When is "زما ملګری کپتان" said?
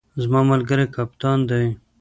0.21-1.39